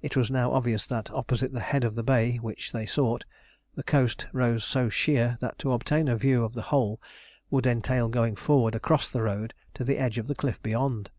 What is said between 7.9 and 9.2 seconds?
going forward across the